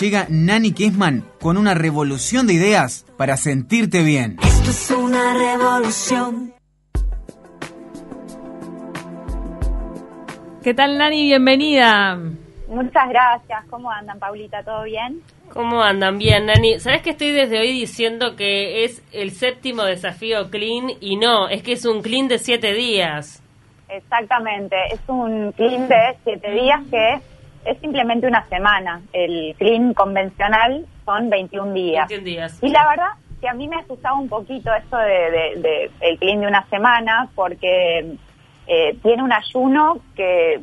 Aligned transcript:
Llega 0.00 0.24
Nani 0.30 0.72
Kessman 0.72 1.26
con 1.42 1.58
una 1.58 1.74
revolución 1.74 2.46
de 2.46 2.54
ideas 2.54 3.04
para 3.18 3.36
sentirte 3.36 4.02
bien. 4.02 4.38
Esto 4.42 4.70
es 4.70 4.90
una 4.92 5.34
revolución. 5.34 6.54
¿Qué 10.64 10.72
tal, 10.72 10.96
Nani? 10.96 11.24
Bienvenida. 11.24 12.18
Muchas 12.68 13.10
gracias. 13.10 13.66
¿Cómo 13.68 13.90
andan, 13.90 14.18
Paulita? 14.18 14.62
¿Todo 14.62 14.84
bien? 14.84 15.20
¿Cómo 15.52 15.82
andan? 15.82 16.16
Bien, 16.16 16.46
Nani. 16.46 16.80
¿Sabes 16.80 17.02
que 17.02 17.10
estoy 17.10 17.32
desde 17.32 17.60
hoy 17.60 17.70
diciendo 17.72 18.36
que 18.36 18.84
es 18.84 19.02
el 19.12 19.32
séptimo 19.32 19.82
desafío 19.82 20.48
clean? 20.48 20.92
Y 21.02 21.18
no, 21.18 21.46
es 21.50 21.62
que 21.62 21.72
es 21.72 21.84
un 21.84 22.00
clean 22.00 22.26
de 22.26 22.38
siete 22.38 22.72
días. 22.72 23.42
Exactamente. 23.90 24.76
Es 24.92 25.00
un 25.08 25.52
clean 25.52 25.88
de 25.88 26.16
siete 26.24 26.50
días 26.52 26.80
que 26.90 27.20
es 27.64 27.78
simplemente 27.80 28.26
una 28.26 28.46
semana. 28.48 29.00
El 29.12 29.54
clean 29.58 29.94
convencional 29.94 30.86
son 31.04 31.30
21 31.30 31.72
días. 31.72 32.08
21 32.08 32.24
días. 32.24 32.58
Y 32.62 32.68
la 32.70 32.88
verdad 32.88 33.08
que 33.40 33.48
a 33.48 33.54
mí 33.54 33.68
me 33.68 33.76
asustaba 33.76 34.16
un 34.18 34.28
poquito 34.28 34.70
eso 34.74 34.96
de, 34.96 35.30
de- 35.30 35.60
de 35.60 35.90
el 36.00 36.18
clean 36.18 36.40
de 36.40 36.46
una 36.46 36.66
semana 36.68 37.28
porque 37.34 38.16
eh, 38.66 38.96
tiene 39.02 39.22
un 39.22 39.32
ayuno 39.32 39.98
que, 40.14 40.60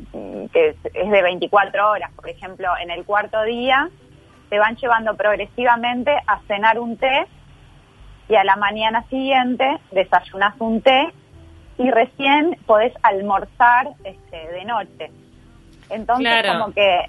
que 0.52 0.68
es 0.68 0.76
es 0.94 1.10
de 1.10 1.22
24 1.22 1.90
horas. 1.90 2.10
Por 2.14 2.28
ejemplo, 2.28 2.68
en 2.80 2.90
el 2.90 3.04
cuarto 3.04 3.42
día 3.42 3.88
te 4.48 4.58
van 4.58 4.76
llevando 4.76 5.14
progresivamente 5.16 6.12
a 6.26 6.38
cenar 6.46 6.78
un 6.78 6.96
té 6.96 7.26
y 8.28 8.34
a 8.34 8.44
la 8.44 8.56
mañana 8.56 9.02
siguiente 9.10 9.78
desayunas 9.90 10.54
un 10.58 10.80
té 10.82 11.08
y 11.78 11.90
recién 11.90 12.56
podés 12.66 12.92
almorzar 13.02 13.88
este, 14.04 14.36
de 14.52 14.64
noche. 14.64 15.10
Entonces 15.90 16.26
Claro. 16.42 16.60
como 16.60 16.74
que 16.74 17.00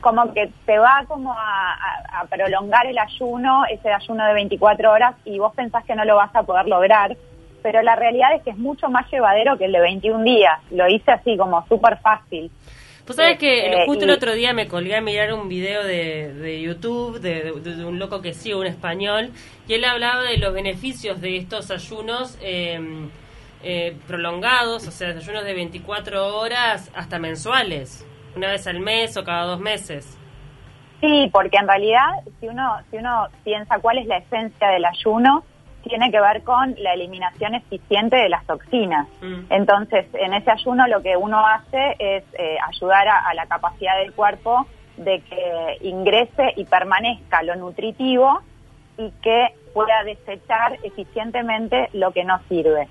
como 0.00 0.34
que 0.34 0.50
te 0.66 0.78
va 0.80 1.04
como 1.06 1.32
a, 1.32 1.74
a- 1.74 2.20
a 2.20 2.24
prolongar 2.24 2.86
el 2.86 2.98
ayuno, 2.98 3.64
ese 3.70 3.88
ayuno 3.92 4.26
de 4.26 4.34
24 4.34 4.90
horas 4.90 5.14
y 5.24 5.38
vos 5.38 5.54
pensás 5.54 5.84
que 5.84 5.94
no 5.94 6.04
lo 6.04 6.16
vas 6.16 6.34
a 6.34 6.42
poder 6.42 6.66
lograr, 6.66 7.16
pero 7.62 7.82
la 7.82 7.94
realidad 7.94 8.34
es 8.34 8.42
que 8.42 8.50
es 8.50 8.58
mucho 8.58 8.88
más 8.88 9.08
llevadero 9.12 9.56
que 9.58 9.66
el 9.66 9.72
de 9.72 9.80
21 9.80 10.24
días. 10.24 10.58
Lo 10.72 10.88
hice 10.88 11.12
así 11.12 11.36
como 11.36 11.64
súper 11.68 11.98
fácil. 11.98 12.50
Pues 13.06 13.16
sabes 13.16 13.38
que 13.38 13.66
Este, 13.66 13.86
justo 13.86 14.04
y- 14.04 14.08
el 14.08 14.14
otro 14.14 14.32
día 14.32 14.52
me 14.52 14.66
colgué 14.66 14.96
a 14.96 15.00
mirar 15.00 15.32
un 15.34 15.48
video 15.48 15.84
de, 15.84 16.34
de 16.34 16.60
YouTube 16.60 17.20
de, 17.20 17.52
de- 17.52 17.76
de 17.76 17.84
un 17.84 18.00
loco 18.00 18.20
que 18.22 18.34
sigue, 18.34 18.56
un 18.56 18.66
español, 18.66 19.30
y 19.68 19.74
él 19.74 19.84
hablaba 19.84 20.22
de 20.24 20.36
los 20.38 20.52
beneficios 20.52 21.20
de 21.20 21.36
estos 21.36 21.70
ayunos 21.70 22.36
eh, 22.42 22.80
eh, 23.62 23.96
prolongados, 24.08 24.88
o 24.88 24.90
sea, 24.90 25.10
ayunos 25.10 25.44
de 25.44 25.54
24 25.54 26.38
horas 26.38 26.90
hasta 26.96 27.20
mensuales, 27.20 28.04
una 28.36 28.48
vez 28.48 28.66
al 28.66 28.80
mes 28.80 29.16
o 29.16 29.24
cada 29.24 29.44
dos 29.44 29.60
meses. 29.60 30.18
Sí, 31.00 31.28
porque 31.32 31.56
en 31.56 31.66
realidad 31.66 32.08
si 32.40 32.48
uno 32.48 32.76
si 32.90 32.96
uno 32.96 33.26
piensa 33.44 33.78
cuál 33.80 33.98
es 33.98 34.06
la 34.06 34.18
esencia 34.18 34.68
del 34.68 34.84
ayuno, 34.84 35.44
tiene 35.82 36.10
que 36.10 36.20
ver 36.20 36.42
con 36.44 36.76
la 36.78 36.94
eliminación 36.94 37.56
eficiente 37.56 38.16
de 38.16 38.28
las 38.28 38.46
toxinas. 38.46 39.08
Mm. 39.20 39.46
Entonces, 39.50 40.06
en 40.14 40.32
ese 40.32 40.50
ayuno 40.50 40.86
lo 40.86 41.02
que 41.02 41.16
uno 41.16 41.44
hace 41.46 41.96
es 41.98 42.24
eh, 42.38 42.56
ayudar 42.68 43.08
a, 43.08 43.28
a 43.28 43.34
la 43.34 43.46
capacidad 43.46 43.98
del 43.98 44.12
cuerpo 44.12 44.66
de 44.96 45.20
que 45.22 45.78
ingrese 45.80 46.52
y 46.56 46.64
permanezca 46.64 47.42
lo 47.42 47.56
nutritivo 47.56 48.40
y 48.98 49.10
que 49.22 49.54
pueda 49.72 50.04
desechar 50.04 50.78
eficientemente 50.82 51.88
lo 51.94 52.12
que 52.12 52.24
no 52.24 52.40
sirve. 52.48 52.88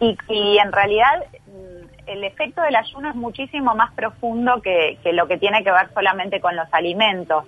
Y, 0.00 0.16
y 0.28 0.58
en 0.58 0.72
realidad 0.72 1.24
el 2.10 2.24
efecto 2.24 2.60
del 2.62 2.74
ayuno 2.74 3.10
es 3.10 3.14
muchísimo 3.14 3.74
más 3.74 3.92
profundo 3.92 4.60
que, 4.62 4.98
que 5.02 5.12
lo 5.12 5.28
que 5.28 5.38
tiene 5.38 5.62
que 5.62 5.70
ver 5.70 5.92
solamente 5.94 6.40
con 6.40 6.56
los 6.56 6.66
alimentos. 6.72 7.44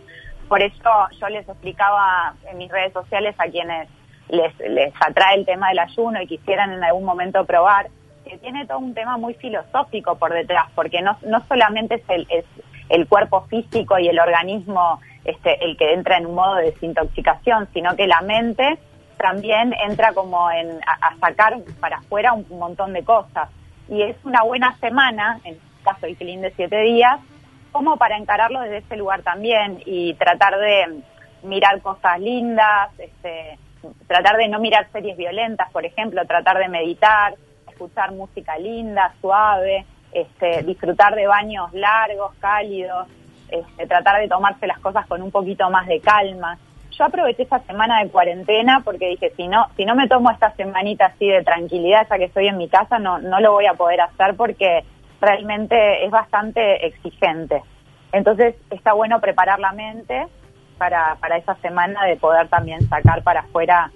Por 0.48 0.62
eso 0.62 0.90
yo 1.20 1.28
les 1.28 1.48
explicaba 1.48 2.34
en 2.48 2.58
mis 2.58 2.70
redes 2.70 2.92
sociales 2.92 3.34
a 3.38 3.48
quienes 3.48 3.88
les, 4.28 4.56
les 4.60 4.94
atrae 5.00 5.36
el 5.36 5.46
tema 5.46 5.70
del 5.70 5.80
ayuno 5.80 6.22
y 6.22 6.26
quisieran 6.26 6.72
en 6.72 6.84
algún 6.84 7.04
momento 7.04 7.44
probar, 7.44 7.88
que 8.24 8.38
tiene 8.38 8.64
todo 8.66 8.78
un 8.78 8.94
tema 8.94 9.16
muy 9.16 9.34
filosófico 9.34 10.16
por 10.16 10.32
detrás, 10.32 10.66
porque 10.76 11.02
no, 11.02 11.16
no 11.22 11.44
solamente 11.46 11.96
es 12.08 12.44
el, 12.88 13.08
cuerpo 13.08 13.42
físico 13.46 13.98
y 13.98 14.08
el 14.08 14.20
organismo 14.20 15.00
este, 15.24 15.64
el 15.64 15.76
que 15.76 15.92
entra 15.92 16.18
en 16.18 16.26
un 16.26 16.36
modo 16.36 16.56
de 16.56 16.66
desintoxicación, 16.66 17.68
sino 17.72 17.96
que 17.96 18.06
la 18.06 18.20
mente 18.20 18.78
también 19.16 19.74
entra 19.88 20.12
como 20.12 20.50
en, 20.50 20.78
a, 20.86 21.08
a 21.08 21.16
sacar 21.16 21.58
para 21.80 21.96
afuera 21.96 22.32
un 22.32 22.46
montón 22.58 22.92
de 22.92 23.02
cosas. 23.02 23.48
Y 23.88 24.03
es 24.03 24.16
una 24.25 24.43
buena 24.43 24.76
semana, 24.78 25.41
en 25.44 25.54
este 25.54 25.82
caso 25.84 26.06
el 26.06 26.16
clean 26.16 26.41
de 26.41 26.53
siete 26.53 26.81
días, 26.82 27.20
como 27.72 27.97
para 27.97 28.16
encararlo 28.16 28.60
desde 28.60 28.78
ese 28.78 28.97
lugar 28.97 29.22
también 29.22 29.82
y 29.84 30.15
tratar 30.15 30.59
de 30.59 31.03
mirar 31.43 31.81
cosas 31.81 32.20
lindas, 32.20 32.91
este, 32.98 33.59
tratar 34.06 34.37
de 34.37 34.48
no 34.48 34.60
mirar 34.60 34.88
series 34.93 35.16
violentas, 35.16 35.70
por 35.72 35.84
ejemplo, 35.84 36.25
tratar 36.26 36.59
de 36.59 36.69
meditar, 36.69 37.34
escuchar 37.69 38.12
música 38.12 38.56
linda, 38.59 39.15
suave, 39.20 39.84
este, 40.12 40.62
disfrutar 40.62 41.14
de 41.14 41.26
baños 41.26 41.72
largos, 41.72 42.34
cálidos, 42.38 43.09
este, 43.49 43.87
tratar 43.87 44.20
de 44.20 44.28
tomarse 44.28 44.66
las 44.66 44.78
cosas 44.78 45.06
con 45.06 45.22
un 45.22 45.31
poquito 45.31 45.69
más 45.70 45.87
de 45.87 46.00
calma. 46.00 46.59
Yo 46.97 47.04
aproveché 47.04 47.42
esta 47.42 47.60
semana 47.60 48.03
de 48.03 48.10
cuarentena 48.10 48.82
porque 48.84 49.08
dije, 49.08 49.32
si 49.36 49.48
no, 49.48 49.66
si 49.76 49.84
no 49.84 49.94
me 49.94 50.08
tomo 50.08 50.30
esta 50.30 50.54
semanita 50.56 51.06
así 51.06 51.26
de 51.26 51.42
tranquilidad, 51.42 52.06
ya 52.08 52.19
que 52.19 52.25
estoy 52.25 52.48
en 52.48 52.58
mi 52.58 52.69
casa, 52.69 52.98
no, 52.98 53.19
no 53.19 53.41
lo 53.41 53.53
voy 53.53 53.66
a 53.66 53.75
poder 53.75 54.00
hacer 54.00 54.36
porque 54.36 54.84
realmente 55.20 56.04
es 56.04 56.10
bastante 56.10 56.86
exigente. 56.86 57.62
Entonces 58.12 58.56
está 58.70 58.92
bueno 58.92 59.20
preparar 59.20 59.58
la 59.58 59.72
mente 59.72 60.26
para, 60.76 61.16
para 61.20 61.38
esa 61.38 61.54
semana 61.56 62.04
de 62.04 62.16
poder 62.16 62.48
también 62.48 62.82
sacar 62.88 63.22
para 63.22 63.41
afuera 63.41 63.91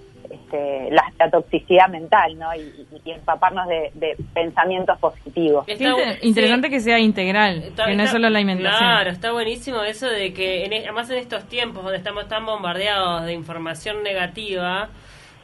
este, 0.47 0.89
la, 0.91 1.03
la 1.19 1.29
toxicidad 1.29 1.89
mental, 1.89 2.37
¿no? 2.37 2.55
Y, 2.55 2.87
empaparnos 3.05 3.67
de, 3.67 3.91
de 3.95 4.15
pensamientos 4.33 4.97
positivos. 4.99 5.67
Está 5.67 5.83
inter- 5.89 6.19
interesante 6.21 6.67
sí. 6.67 6.73
que 6.73 6.79
sea 6.79 6.99
integral, 6.99 7.63
Está- 7.63 7.85
que 7.85 7.95
no 7.95 8.03
es 8.03 8.09
solo 8.11 8.29
la 8.29 8.37
alimentación. 8.39 8.79
Claro, 8.79 9.09
está 9.09 9.31
buenísimo 9.31 9.83
eso 9.83 10.07
de 10.07 10.33
que, 10.33 10.65
en, 10.65 10.73
además 10.73 11.09
en 11.09 11.17
estos 11.17 11.47
tiempos 11.47 11.83
donde 11.83 11.97
estamos 11.97 12.27
tan 12.27 12.45
bombardeados 12.45 13.25
de 13.25 13.33
información 13.33 14.03
negativa, 14.03 14.89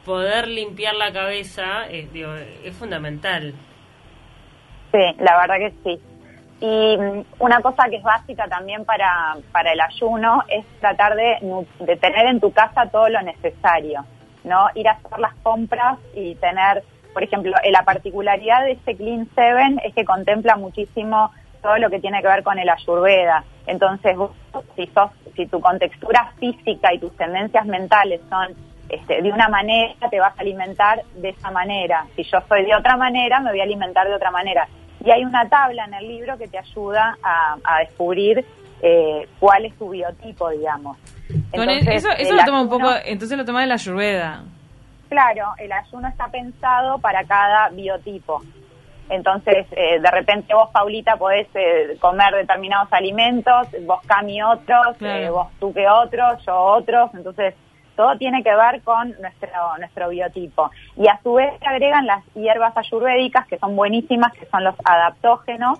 poder 0.05 0.47
limpiar 0.47 0.95
la 0.95 1.11
cabeza 1.13 1.87
eh, 1.89 2.07
digo, 2.11 2.33
es 2.63 2.75
fundamental. 2.75 3.53
Sí, 4.91 4.99
la 5.19 5.37
verdad 5.39 5.55
que 5.57 5.73
sí. 5.83 6.01
Y 6.61 6.97
mm, 6.97 7.25
una 7.39 7.59
cosa 7.61 7.89
que 7.89 7.97
es 7.97 8.03
básica 8.03 8.45
también 8.47 8.85
para, 8.85 9.35
para 9.51 9.73
el 9.73 9.79
ayuno 9.81 10.43
es 10.49 10.65
tratar 10.79 11.15
de, 11.15 11.37
de 11.79 11.95
tener 11.97 12.27
en 12.27 12.39
tu 12.39 12.51
casa 12.51 12.87
todo 12.91 13.09
lo 13.09 13.21
necesario, 13.21 14.05
¿no? 14.43 14.67
Ir 14.75 14.87
a 14.87 14.93
hacer 14.93 15.19
las 15.19 15.33
compras 15.35 15.99
y 16.13 16.35
tener, 16.35 16.83
por 17.13 17.23
ejemplo, 17.23 17.53
eh, 17.63 17.71
la 17.71 17.83
particularidad 17.83 18.63
de 18.63 18.73
este 18.73 18.95
Clean 18.95 19.27
Seven 19.35 19.79
es 19.83 19.93
que 19.93 20.05
contempla 20.05 20.55
muchísimo 20.55 21.31
todo 21.61 21.77
lo 21.77 21.89
que 21.89 21.99
tiene 21.99 22.21
que 22.21 22.27
ver 22.27 22.43
con 22.43 22.59
el 22.59 22.69
ayurveda. 22.69 23.43
Entonces, 23.65 24.15
vos, 24.17 24.31
si, 24.75 24.87
sos, 24.87 25.11
si 25.35 25.45
tu 25.47 25.61
contextura 25.61 26.33
física 26.39 26.93
y 26.93 26.99
tus 26.99 27.15
tendencias 27.15 27.65
mentales 27.65 28.21
son 28.29 28.53
este, 28.89 29.21
de 29.21 29.31
una 29.31 29.47
manera, 29.47 30.09
te 30.09 30.19
vas 30.19 30.37
a 30.37 30.41
alimentar 30.41 31.01
de 31.15 31.29
esa 31.29 31.51
manera. 31.51 32.05
Si 32.15 32.23
yo 32.23 32.39
soy 32.49 32.65
de 32.65 32.75
otra 32.75 32.97
manera, 32.97 33.39
me 33.39 33.51
voy 33.51 33.61
a 33.61 33.63
alimentar 33.63 34.07
de 34.07 34.15
otra 34.15 34.31
manera. 34.31 34.67
Y 35.03 35.09
hay 35.11 35.23
una 35.23 35.47
tabla 35.49 35.85
en 35.85 35.93
el 35.93 36.07
libro 36.07 36.37
que 36.37 36.47
te 36.47 36.57
ayuda 36.57 37.17
a, 37.23 37.57
a 37.63 37.79
descubrir 37.79 38.45
eh, 38.81 39.27
cuál 39.39 39.65
es 39.65 39.77
tu 39.77 39.89
biotipo, 39.89 40.49
digamos. 40.49 40.97
Entonces, 41.51 41.87
eso 41.87 42.09
eso 42.17 42.33
lo 42.35 42.43
toma 42.45 42.61
un 42.61 42.69
poco, 42.69 42.89
entonces 43.05 43.37
lo 43.37 43.45
toma 43.45 43.61
de 43.61 43.67
la 43.67 43.75
ayurveda. 43.75 44.43
Claro, 45.09 45.53
el 45.59 45.71
ayuno 45.71 46.07
está 46.07 46.27
pensado 46.27 46.97
para 46.99 47.23
cada 47.23 47.69
biotipo. 47.69 48.41
Entonces, 49.09 49.67
eh, 49.71 49.99
de 49.99 50.11
repente 50.11 50.53
vos, 50.53 50.69
Paulita, 50.71 51.17
podés 51.17 51.47
eh, 51.53 51.97
comer 51.99 52.33
determinados 52.33 52.91
alimentos, 52.91 53.67
vos, 53.85 53.99
Cami, 54.07 54.41
otros, 54.41 54.97
Claro. 54.97 55.19
eh, 55.23 55.29
vos, 55.29 55.47
tú 55.59 55.73
que 55.73 55.87
otros, 55.87 56.43
yo 56.45 56.55
otros. 56.55 57.13
Entonces, 57.13 57.53
todo 57.95 58.17
tiene 58.17 58.41
que 58.43 58.55
ver 58.55 58.81
con 58.81 59.13
nuestro, 59.21 59.77
nuestro 59.77 60.09
biotipo. 60.09 60.71
Y 60.97 61.07
a 61.07 61.19
su 61.21 61.33
vez 61.33 61.53
se 61.59 61.67
agregan 61.67 62.07
las 62.07 62.23
hierbas 62.33 62.75
ayurvédicas, 62.75 63.45
que 63.47 63.59
son 63.59 63.75
buenísimas, 63.75 64.33
que 64.33 64.47
son 64.47 64.63
los 64.63 64.75
adaptógenos, 64.83 65.79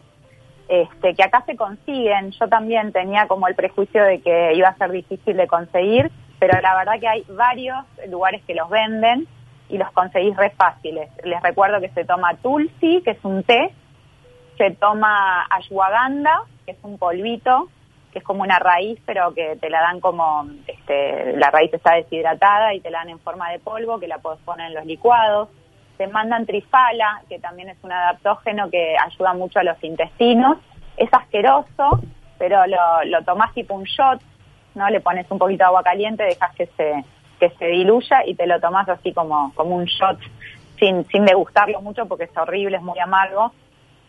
este, 0.67 1.13
que 1.13 1.23
acá 1.23 1.43
se 1.45 1.55
consiguen. 1.55 2.31
Yo 2.31 2.47
también 2.47 2.91
tenía 2.91 3.27
como 3.27 3.47
el 3.47 3.55
prejuicio 3.55 4.03
de 4.03 4.21
que 4.21 4.53
iba 4.53 4.69
a 4.69 4.77
ser 4.77 4.91
difícil 4.91 5.37
de 5.37 5.47
conseguir, 5.47 6.11
pero 6.39 6.59
la 6.61 6.75
verdad 6.75 6.99
que 6.99 7.07
hay 7.07 7.23
varios 7.29 7.85
lugares 8.09 8.41
que 8.45 8.55
los 8.55 8.69
venden 8.69 9.27
y 9.69 9.77
los 9.77 9.91
conseguís 9.91 10.35
re 10.35 10.51
fáciles. 10.51 11.09
Les 11.23 11.41
recuerdo 11.41 11.79
que 11.79 11.89
se 11.89 12.05
toma 12.05 12.35
tulsi, 12.35 13.01
que 13.03 13.11
es 13.11 13.23
un 13.23 13.43
té, 13.43 13.73
se 14.57 14.71
toma 14.71 15.43
ashwagandha, 15.49 16.43
que 16.65 16.71
es 16.73 16.77
un 16.83 16.97
polvito, 16.97 17.69
que 18.11 18.19
es 18.19 18.25
como 18.25 18.43
una 18.43 18.59
raíz, 18.59 18.99
pero 19.05 19.33
que 19.33 19.55
te 19.55 19.69
la 19.69 19.81
dan 19.81 19.99
como, 19.99 20.45
este, 20.67 21.35
la 21.37 21.49
raíz 21.49 21.73
está 21.73 21.95
deshidratada 21.95 22.73
y 22.73 22.79
te 22.79 22.91
la 22.91 22.99
dan 22.99 23.09
en 23.09 23.19
forma 23.19 23.49
de 23.49 23.59
polvo, 23.59 23.99
que 23.99 24.07
la 24.07 24.19
puedes 24.19 24.39
poner 24.41 24.67
en 24.67 24.75
los 24.75 24.85
licuados. 24.85 25.49
Te 25.97 26.07
mandan 26.07 26.45
trifala, 26.45 27.21
que 27.29 27.39
también 27.39 27.69
es 27.69 27.77
un 27.83 27.91
adaptógeno 27.91 28.69
que 28.69 28.95
ayuda 28.97 29.33
mucho 29.33 29.59
a 29.59 29.63
los 29.63 29.81
intestinos. 29.83 30.57
Es 30.97 31.09
asqueroso, 31.13 31.99
pero 32.37 32.65
lo, 32.67 33.03
lo 33.05 33.23
tomás 33.23 33.53
tipo 33.53 33.75
un 33.75 33.83
shot, 33.83 34.21
¿no? 34.75 34.89
Le 34.89 35.01
pones 35.01 35.29
un 35.29 35.39
poquito 35.39 35.63
de 35.63 35.67
agua 35.67 35.83
caliente, 35.83 36.23
dejas 36.23 36.53
que 36.55 36.65
se, 36.77 37.03
que 37.39 37.49
se 37.57 37.67
diluya 37.67 38.25
y 38.25 38.35
te 38.35 38.47
lo 38.47 38.59
tomás 38.59 38.87
así 38.89 39.13
como, 39.13 39.53
como 39.55 39.75
un 39.75 39.85
shot, 39.85 40.19
sin, 40.79 41.05
sin 41.07 41.25
degustarlo 41.25 41.81
mucho 41.81 42.05
porque 42.07 42.25
es 42.25 42.37
horrible, 42.37 42.77
es 42.77 42.83
muy 42.83 42.99
amargo. 42.99 43.53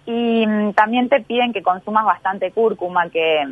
Y 0.07 0.47
mm, 0.47 0.73
también 0.73 1.09
te 1.09 1.21
piden 1.21 1.53
que 1.53 1.63
consumas 1.63 2.05
bastante 2.05 2.51
cúrcuma, 2.53 3.09
que 3.11 3.43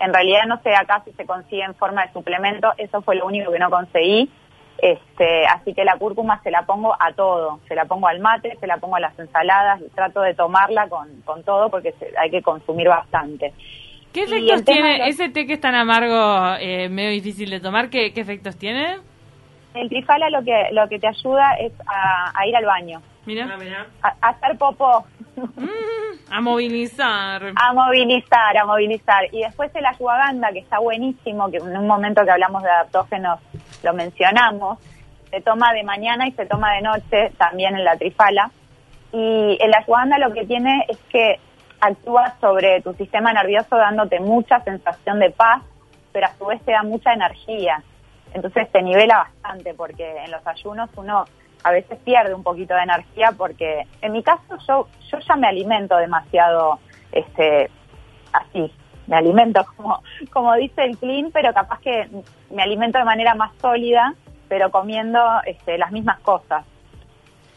en 0.00 0.14
realidad 0.14 0.46
no 0.46 0.60
sé 0.62 0.74
acá 0.74 1.02
si 1.04 1.12
se 1.12 1.26
consigue 1.26 1.62
en 1.62 1.74
forma 1.74 2.06
de 2.06 2.12
suplemento, 2.12 2.72
eso 2.76 3.02
fue 3.02 3.16
lo 3.16 3.26
único 3.26 3.52
que 3.52 3.58
no 3.58 3.70
conseguí. 3.70 4.30
Este, 4.80 5.44
así 5.46 5.74
que 5.74 5.84
la 5.84 5.96
cúrcuma 5.98 6.40
se 6.42 6.50
la 6.52 6.62
pongo 6.62 6.94
a 7.00 7.12
todo, 7.12 7.58
se 7.66 7.74
la 7.74 7.84
pongo 7.86 8.06
al 8.06 8.20
mate, 8.20 8.56
se 8.60 8.66
la 8.68 8.76
pongo 8.76 8.94
a 8.96 9.00
las 9.00 9.18
ensaladas, 9.18 9.80
trato 9.94 10.20
de 10.20 10.34
tomarla 10.34 10.88
con, 10.88 11.08
con 11.24 11.42
todo 11.42 11.68
porque 11.68 11.92
se- 11.98 12.12
hay 12.16 12.30
que 12.30 12.42
consumir 12.42 12.88
bastante. 12.88 13.52
¿Qué 14.12 14.22
efectos 14.22 14.64
tiene 14.64 14.98
los- 14.98 15.08
ese 15.08 15.28
té 15.30 15.46
que 15.46 15.54
es 15.54 15.60
tan 15.60 15.74
amargo, 15.74 16.54
eh, 16.60 16.88
medio 16.88 17.10
difícil 17.10 17.50
de 17.50 17.58
tomar? 17.60 17.90
¿Qué, 17.90 18.12
qué 18.12 18.20
efectos 18.20 18.56
tiene? 18.56 18.98
El 19.74 19.88
trifala 19.88 20.30
lo 20.30 20.42
que, 20.44 20.68
lo 20.72 20.88
que 20.88 20.98
te 20.98 21.08
ayuda 21.08 21.54
es 21.54 21.72
a, 21.86 22.32
a 22.38 22.46
ir 22.46 22.56
al 22.56 22.64
baño, 22.64 23.02
Mira, 23.26 23.46
Ah, 24.02 24.14
a 24.22 24.28
hacer 24.30 24.56
popó, 24.56 25.04
A 26.30 26.40
movilizar. 26.40 27.52
a 27.56 27.72
movilizar, 27.72 28.56
a 28.56 28.66
movilizar. 28.66 29.24
Y 29.32 29.40
después 29.40 29.70
el 29.74 29.86
ashwagandha, 29.86 30.52
que 30.52 30.58
está 30.58 30.78
buenísimo, 30.78 31.50
que 31.50 31.56
en 31.56 31.76
un 31.76 31.86
momento 31.86 32.24
que 32.24 32.30
hablamos 32.30 32.62
de 32.62 32.70
adaptógenos 32.70 33.40
lo 33.82 33.94
mencionamos, 33.94 34.78
se 35.30 35.40
toma 35.40 35.72
de 35.72 35.84
mañana 35.84 36.26
y 36.26 36.32
se 36.32 36.46
toma 36.46 36.74
de 36.74 36.82
noche, 36.82 37.32
también 37.38 37.76
en 37.76 37.84
la 37.84 37.96
trifala. 37.96 38.50
Y 39.12 39.56
el 39.60 39.72
ashwagandha 39.74 40.18
lo 40.18 40.32
que 40.32 40.44
tiene 40.44 40.84
es 40.88 40.98
que 41.10 41.40
actúa 41.80 42.34
sobre 42.40 42.80
tu 42.82 42.92
sistema 42.94 43.32
nervioso 43.32 43.76
dándote 43.76 44.20
mucha 44.20 44.60
sensación 44.64 45.18
de 45.20 45.30
paz, 45.30 45.62
pero 46.12 46.26
a 46.26 46.34
su 46.36 46.46
vez 46.46 46.60
te 46.62 46.72
da 46.72 46.82
mucha 46.82 47.12
energía. 47.12 47.82
Entonces 48.34 48.70
te 48.70 48.82
nivela 48.82 49.18
bastante 49.18 49.74
porque 49.74 50.24
en 50.24 50.30
los 50.30 50.46
ayunos 50.46 50.90
uno 50.96 51.24
a 51.64 51.70
veces 51.72 51.98
pierde 52.04 52.34
un 52.34 52.42
poquito 52.42 52.74
de 52.74 52.82
energía 52.82 53.32
porque 53.36 53.86
en 54.00 54.12
mi 54.12 54.22
caso 54.22 54.56
yo 54.66 54.88
yo 55.10 55.18
ya 55.18 55.36
me 55.36 55.48
alimento 55.48 55.96
demasiado 55.96 56.78
este 57.12 57.70
así, 58.32 58.72
me 59.06 59.16
alimento 59.16 59.64
como 59.76 60.02
como 60.32 60.54
dice 60.54 60.84
el 60.84 60.96
clean, 60.98 61.30
pero 61.32 61.52
capaz 61.52 61.80
que 61.80 62.08
me 62.50 62.62
alimento 62.62 62.98
de 62.98 63.04
manera 63.04 63.34
más 63.34 63.52
sólida, 63.60 64.14
pero 64.48 64.70
comiendo 64.70 65.20
este 65.46 65.78
las 65.78 65.90
mismas 65.92 66.20
cosas. 66.20 66.64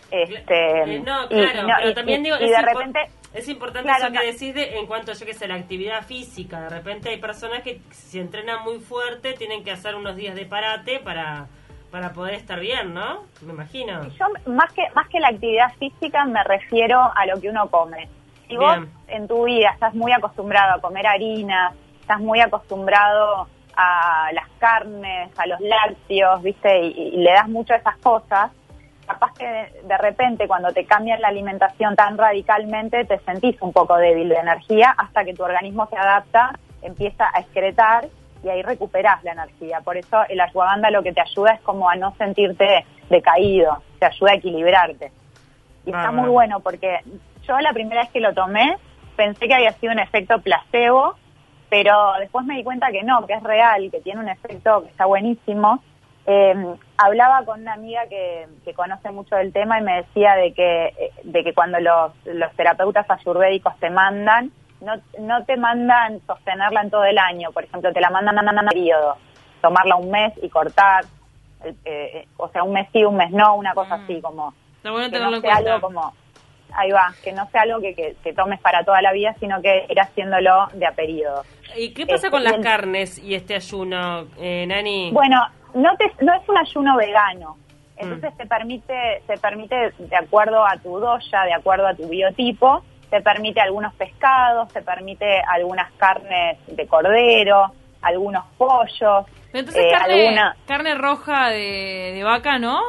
Este 0.09 0.81
Eh, 0.95 1.00
no, 1.06 1.25
y- 1.25 1.27
claro, 1.30 1.68
no, 1.68 1.74
pero 1.77 1.89
y- 1.89 1.94
también 1.94 2.21
y- 2.21 2.24
digo, 2.25 2.38
y 2.39 2.50
de 2.50 2.62
repente 2.62 3.00
es 3.33 3.48
importante 3.48 3.88
Claro, 3.88 4.06
eso 4.07 4.13
que 4.13 4.25
decís 4.33 4.53
de, 4.53 4.77
en 4.77 4.86
cuanto, 4.88 5.13
yo 5.13 5.25
que 5.25 5.33
sé, 5.33 5.48
la 5.48 5.56
actividad 5.56 6.03
física. 6.03 6.59
De 6.59 6.68
repente 6.69 7.07
hay 7.09 7.18
personas 7.18 7.62
que 7.63 7.80
si 7.92 8.19
entrenan 8.19 8.62
muy 8.63 8.80
fuerte 8.80 9.33
tienen 9.33 9.63
que 9.63 9.71
hacer 9.71 9.95
unos 9.95 10.18
días 10.18 10.36
de 10.36 10.45
parate 10.45 11.00
para, 11.00 11.48
para 11.91 12.13
poder 12.13 12.35
estar 12.35 12.59
bien, 12.59 12.93
¿no? 12.93 13.23
Me 13.41 13.53
imagino. 13.53 14.03
Yo 14.17 14.25
más 14.45 14.71
que 14.73 14.83
más 14.95 15.07
que 15.09 15.19
la 15.19 15.27
actividad 15.27 15.73
física 15.77 16.25
me 16.25 16.43
refiero 16.43 16.99
a 17.15 17.25
lo 17.25 17.39
que 17.39 17.49
uno 17.49 17.69
come. 17.69 18.07
Si 18.47 18.57
vos 18.57 18.79
en 19.07 19.27
tu 19.27 19.45
vida 19.45 19.71
estás 19.73 19.93
muy 19.93 20.11
acostumbrado 20.11 20.75
a 20.75 20.81
comer 20.81 21.07
harina, 21.07 21.73
estás 22.01 22.19
muy 22.19 22.39
acostumbrado 22.41 23.47
a 23.75 24.29
las 24.33 24.47
carnes, 24.59 25.31
a 25.38 25.47
los 25.47 25.59
lácteos, 25.61 26.41
¿viste? 26.41 26.85
Y, 26.88 27.11
y 27.13 27.17
le 27.17 27.31
das 27.31 27.47
mucho 27.47 27.73
a 27.73 27.77
esas 27.77 27.97
cosas, 27.97 28.51
capaz 29.07 29.33
que 29.33 29.47
de, 29.47 29.81
de 29.83 29.97
repente 29.97 30.47
cuando 30.47 30.71
te 30.73 30.85
cambian 30.85 31.21
la 31.21 31.29
alimentación 31.29 31.95
tan 31.95 32.17
radicalmente 32.17 33.05
te 33.05 33.19
sentís 33.19 33.61
un 33.61 33.71
poco 33.71 33.95
débil 33.97 34.27
de 34.27 34.35
energía 34.35 34.93
hasta 34.97 35.23
que 35.23 35.33
tu 35.33 35.43
organismo 35.43 35.88
se 35.89 35.97
adapta, 35.97 36.51
empieza 36.81 37.29
a 37.33 37.39
excretar 37.39 38.09
y 38.43 38.49
ahí 38.49 38.61
recuperás 38.61 39.23
la 39.23 39.33
energía. 39.33 39.81
Por 39.81 39.97
eso 39.97 40.21
el 40.29 40.39
ashwagandha 40.39 40.89
lo 40.91 41.03
que 41.03 41.13
te 41.13 41.21
ayuda 41.21 41.53
es 41.53 41.61
como 41.61 41.89
a 41.89 41.95
no 41.95 42.15
sentirte 42.17 42.85
decaído, 43.09 43.81
te 43.99 44.05
ayuda 44.05 44.31
a 44.31 44.35
equilibrarte. 44.35 45.11
Y 45.85 45.89
está 45.89 46.11
muy 46.11 46.29
bueno 46.29 46.59
porque 46.59 46.99
yo 47.47 47.59
la 47.59 47.73
primera 47.73 48.01
vez 48.01 48.11
que 48.11 48.19
lo 48.19 48.33
tomé 48.33 48.77
pensé 49.15 49.47
que 49.47 49.53
había 49.53 49.73
sido 49.73 49.93
un 49.93 49.99
efecto 49.99 50.41
placebo, 50.41 51.15
pero 51.69 52.13
después 52.19 52.45
me 52.45 52.55
di 52.55 52.63
cuenta 52.63 52.91
que 52.91 53.03
no, 53.03 53.25
que 53.27 53.33
es 53.33 53.43
real, 53.43 53.89
que 53.91 54.01
tiene 54.01 54.19
un 54.19 54.29
efecto 54.29 54.83
que 54.83 54.89
está 54.89 55.05
buenísimo. 55.05 55.81
Eh, 56.25 56.75
hablaba 56.97 57.43
con 57.45 57.61
una 57.61 57.73
amiga 57.73 58.01
que, 58.07 58.47
que 58.63 58.73
conoce 58.73 59.11
mucho 59.11 59.35
del 59.35 59.51
tema 59.51 59.79
y 59.79 59.83
me 59.83 59.97
decía 59.97 60.35
de 60.35 60.53
que, 60.53 60.85
eh, 60.88 61.11
de 61.23 61.43
que 61.43 61.53
cuando 61.53 61.79
los, 61.79 62.11
los 62.25 62.51
terapeutas 62.55 63.09
ayurvédicos 63.09 63.75
te 63.79 63.89
mandan, 63.89 64.51
no, 64.81 64.93
no 65.19 65.43
te 65.45 65.57
mandan 65.57 66.19
sostenerla 66.27 66.81
en 66.81 66.89
todo 66.89 67.03
el 67.05 67.17
año, 67.17 67.51
por 67.51 67.63
ejemplo, 67.63 67.91
te 67.93 68.01
la 68.01 68.09
mandan 68.09 68.37
en 68.37 68.59
un 68.59 68.65
periodo, 68.67 69.15
tomarla 69.61 69.95
un 69.95 70.09
mes 70.11 70.33
y 70.41 70.49
cortar, 70.49 71.05
eh, 71.63 71.73
eh, 71.85 72.27
o 72.37 72.47
sea, 72.49 72.63
un 72.63 72.73
mes 72.73 72.87
sí, 72.91 73.03
un 73.05 73.15
mes 73.15 73.31
no, 73.31 73.55
una 73.55 73.73
cosa 73.73 73.97
Mm. 73.97 74.01
así 74.03 74.21
como 74.21 74.53
bueno 74.83 75.11
que 75.11 75.19
no 75.19 75.29
sea 75.29 75.39
cuenta. 75.41 75.57
algo 75.75 75.81
como 75.81 76.13
ahí 76.73 76.89
va 76.91 77.13
que 77.23 77.31
no 77.33 77.47
sea 77.51 77.61
algo 77.63 77.79
que, 77.81 77.93
que, 77.93 78.15
que 78.23 78.33
tomes 78.33 78.59
para 78.61 78.83
toda 78.83 79.01
la 79.01 79.11
vida 79.11 79.35
sino 79.39 79.61
que 79.61 79.85
ir 79.89 79.99
haciéndolo 79.99 80.67
de 80.73 80.87
a 80.87 80.91
periodo 80.93 81.43
¿Y 81.77 81.93
qué 81.93 82.05
pasa 82.05 82.15
Este, 82.27 82.31
con 82.31 82.43
las 82.43 82.53
bien. 82.53 82.63
carnes 82.63 83.19
y 83.19 83.35
este 83.35 83.55
ayuno, 83.55 84.25
eh, 84.39 84.65
Nani? 84.67 85.11
bueno 85.11 85.45
no 85.75 85.95
te, 85.97 86.11
no 86.25 86.33
es 86.33 86.49
un 86.49 86.57
ayuno 86.57 86.97
vegano 86.97 87.57
entonces 87.97 88.33
Mm. 88.33 88.37
te 88.37 88.45
permite 88.47 89.21
te 89.27 89.37
permite 89.37 89.75
de 89.99 90.15
acuerdo 90.15 90.65
a 90.65 90.75
tu 90.77 90.97
doya 90.97 91.43
de 91.45 91.53
acuerdo 91.53 91.85
a 91.87 91.93
tu 91.93 92.07
biotipo 92.07 92.83
te 93.11 93.21
permite 93.21 93.61
algunos 93.61 93.93
pescados 93.93 94.69
te 94.69 94.81
permite 94.81 95.39
algunas 95.47 95.91
carnes 95.93 96.57
de 96.65 96.87
cordero 96.87 97.71
algunos 98.01 98.43
pollos 98.57 99.25
Pero 99.51 99.59
entonces 99.59 99.83
eh, 99.83 99.91
carne, 99.91 100.21
alguna 100.25 100.55
carne 100.65 100.95
roja 100.95 101.50
de, 101.50 102.13
de 102.15 102.24
vaca, 102.24 102.57
¿no? 102.57 102.81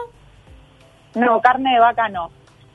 no 1.14 1.40
carne 1.42 1.74
de 1.74 1.80
vaca 1.80 2.08
no 2.08 2.30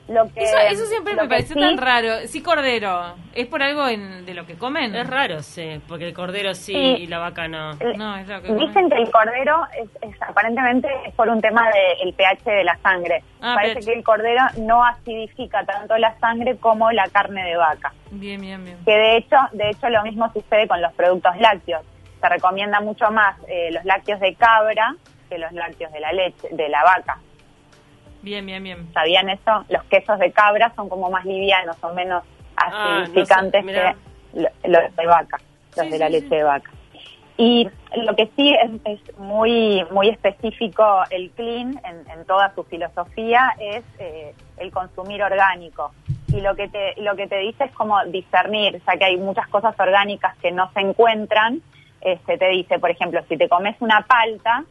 lo 0.08 0.24
que 0.32 0.42
Eso, 0.42 0.56
eso 0.58 0.86
siempre 0.86 1.14
lo 1.14 1.26
me 1.26 1.42
sí- 1.42 1.54
tan 1.54 1.76
raro. 1.78 2.26
Sí, 2.26 2.42
cordero. 2.42 3.14
¿Es 3.34 3.46
por 3.46 3.62
algo 3.62 3.86
en- 3.88 4.24
de 4.24 4.34
lo 4.34 4.46
que 4.46 4.54
comen? 4.56 4.94
Es 4.94 5.06
raro, 5.06 5.42
sí, 5.42 5.80
porque 5.86 6.06
el 6.08 6.14
cordero 6.14 6.54
sí, 6.54 6.72
Sí. 6.72 7.02
y 7.02 7.06
la 7.06 7.18
vaca 7.18 7.46
no. 7.46 7.74
No, 7.96 8.16
es 8.16 8.26
lo 8.26 8.40
que 8.42 8.48
comen. 8.48 8.66
Dicen 8.68 8.90
que 8.90 8.96
el 8.96 9.10
cordero 9.10 9.66
es, 9.80 9.88
es- 10.02 10.22
aparentemente 10.22 10.88
es 11.06 11.14
por 11.14 11.28
un 11.28 11.40
tema 11.40 11.68
del 12.00 12.12
pH 12.14 12.50
de 12.50 12.64
la 12.64 12.76
sangre. 12.78 13.22
Ah, 13.40 13.52
Parece 13.54 13.76
pH. 13.80 13.86
que 13.86 13.98
el 13.98 14.04
cordero 14.04 14.42
no 14.58 14.84
acidifica 14.84 15.64
tanto 15.64 15.96
la 15.98 16.18
sangre 16.18 16.56
como 16.56 16.90
la 16.90 17.06
carne 17.08 17.44
de 17.44 17.56
vaca. 17.56 17.92
Bien, 18.10 18.40
bien, 18.40 18.64
bien. 18.64 18.78
Que 18.84 18.92
de 18.96 19.16
hecho, 19.18 19.36
de 19.52 19.70
hecho 19.70 19.88
lo 19.90 20.02
mismo 20.02 20.32
sucede 20.32 20.66
con 20.66 20.80
los 20.80 20.92
productos 20.94 21.36
lácteos. 21.38 21.82
Se 22.20 22.28
recomienda 22.28 22.80
mucho 22.80 23.10
más 23.10 23.36
eh, 23.46 23.70
los 23.72 23.84
lácteos 23.84 24.18
de 24.20 24.34
cabra 24.34 24.94
que 25.28 25.38
los 25.38 25.52
lácteos 25.52 25.92
de 25.92 26.00
la 26.00 26.12
leche, 26.12 26.48
de 26.50 26.68
la 26.70 26.82
vaca. 26.82 27.18
Bien, 28.22 28.44
bien, 28.44 28.62
bien. 28.62 28.92
¿Sabían 28.92 29.28
eso? 29.30 29.64
Los 29.68 29.84
quesos 29.84 30.18
de 30.18 30.32
cabra 30.32 30.72
son 30.76 30.88
como 30.88 31.10
más 31.10 31.24
livianos, 31.24 31.76
son 31.78 31.94
menos 31.94 32.22
Ah, 32.56 33.04
no 33.06 33.24
sé, 33.24 33.62
mirá. 33.62 33.94
que 34.32 34.40
lo- 34.40 34.48
los 34.64 34.96
de 34.96 35.06
vaca, 35.06 35.38
los 35.76 35.86
Sí, 35.86 35.92
de 35.92 35.98
la 35.98 36.06
sí, 36.06 36.12
leche 36.12 36.28
sí. 36.28 36.34
de 36.34 36.42
vaca. 36.42 36.70
Y 37.36 37.68
lo 37.94 38.16
que 38.16 38.28
sí 38.34 38.52
es, 38.52 38.70
es 38.84 39.18
muy 39.18 39.84
muy 39.92 40.08
específico 40.08 41.02
el 41.10 41.30
clean 41.30 41.80
en, 41.84 42.10
en 42.10 42.24
toda 42.26 42.52
su 42.56 42.64
filosofía 42.64 43.54
es 43.60 43.84
eh, 44.00 44.34
el 44.56 44.72
consumir 44.72 45.22
orgánico. 45.22 45.92
Y 46.32 46.40
lo 46.40 46.56
que 46.56 46.66
te 46.68 47.00
lo 47.00 47.14
que 47.14 47.28
te 47.28 47.36
dice 47.38 47.64
es 47.64 47.70
como 47.72 48.04
discernir, 48.06 48.82
ya 48.84 48.96
que 48.98 49.04
hay 49.04 49.16
muchas 49.16 49.46
cosas 49.48 49.78
orgánicas 49.78 50.36
que 50.38 50.50
no 50.50 50.68
se 50.72 50.80
encuentran. 50.80 51.62
Este 52.00 52.38
te 52.38 52.48
dice, 52.48 52.80
por 52.80 52.90
ejemplo, 52.90 53.20
si 53.28 53.36
te 53.36 53.48
comes 53.48 53.76
una 53.80 54.00
palta, 54.02 54.64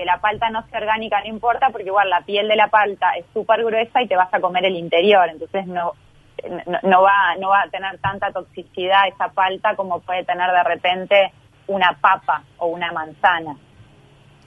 que 0.00 0.06
la 0.06 0.18
palta 0.18 0.48
no 0.48 0.66
sea 0.68 0.78
orgánica 0.80 1.20
no 1.20 1.26
importa 1.26 1.68
porque 1.68 1.88
igual 1.88 2.08
la 2.08 2.22
piel 2.22 2.48
de 2.48 2.56
la 2.56 2.68
palta 2.68 3.10
es 3.18 3.26
súper 3.34 3.62
gruesa 3.62 4.00
y 4.00 4.08
te 4.08 4.16
vas 4.16 4.32
a 4.32 4.40
comer 4.40 4.64
el 4.64 4.76
interior, 4.76 5.28
entonces 5.28 5.66
no, 5.66 5.92
no, 6.66 6.78
no 6.82 7.02
va, 7.02 7.36
no 7.38 7.50
va 7.50 7.64
a 7.64 7.68
tener 7.68 7.98
tanta 7.98 8.32
toxicidad 8.32 9.08
esa 9.08 9.28
palta 9.28 9.76
como 9.76 10.00
puede 10.00 10.24
tener 10.24 10.50
de 10.52 10.64
repente 10.64 11.32
una 11.66 11.98
papa 12.00 12.44
o 12.56 12.68
una 12.68 12.90
manzana, 12.92 13.56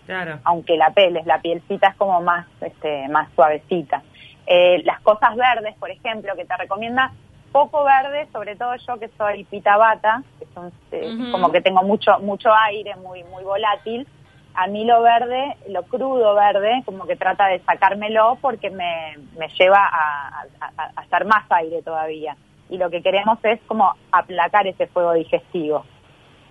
Claro. 0.07 0.39
aunque 0.43 0.75
la 0.75 0.89
peles, 0.89 1.23
la 1.27 1.39
pielcita 1.39 1.89
es 1.89 1.95
como 1.97 2.19
más, 2.19 2.47
este, 2.61 3.07
más 3.09 3.29
suavecita. 3.35 4.01
Eh, 4.47 4.81
las 4.85 5.01
cosas 5.01 5.35
verdes, 5.35 5.75
por 5.77 5.91
ejemplo, 5.91 6.35
que 6.35 6.45
te 6.45 6.57
recomienda 6.57 7.11
poco 7.51 7.83
verde, 7.83 8.27
sobre 8.33 8.55
todo 8.55 8.75
yo 8.87 8.99
que 8.99 9.09
soy 9.19 9.43
pitabata, 9.43 10.23
que 10.39 10.47
son, 10.55 10.71
eh, 10.91 11.29
como 11.31 11.51
que 11.51 11.61
tengo 11.61 11.83
mucho 11.83 12.17
mucho 12.21 12.49
aire, 12.51 12.95
muy 12.95 13.23
muy 13.25 13.43
volátil. 13.43 14.07
A 14.55 14.67
mí 14.67 14.85
lo 14.85 15.01
verde, 15.01 15.57
lo 15.69 15.83
crudo 15.83 16.35
verde, 16.35 16.83
como 16.85 17.05
que 17.05 17.15
trata 17.15 17.47
de 17.47 17.59
sacármelo 17.59 18.37
porque 18.41 18.69
me, 18.69 19.17
me 19.37 19.47
lleva 19.49 19.79
a, 19.79 20.45
a, 20.59 20.83
hacer 20.95 21.25
más 21.25 21.45
aire 21.49 21.81
todavía. 21.81 22.35
Y 22.69 22.77
lo 22.77 22.89
que 22.89 23.01
queremos 23.01 23.39
es 23.43 23.59
como 23.67 23.93
aplacar 24.11 24.67
ese 24.67 24.87
fuego 24.87 25.13
digestivo. 25.13 25.85